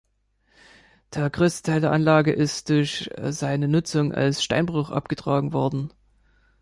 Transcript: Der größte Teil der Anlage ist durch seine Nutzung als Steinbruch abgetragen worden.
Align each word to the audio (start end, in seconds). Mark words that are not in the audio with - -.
Der 1.13 1.29
größte 1.29 1.61
Teil 1.61 1.81
der 1.81 1.91
Anlage 1.91 2.31
ist 2.31 2.69
durch 2.69 3.11
seine 3.23 3.67
Nutzung 3.67 4.11
als 4.11 4.43
Steinbruch 4.43 4.89
abgetragen 4.89 5.53
worden. 5.53 5.93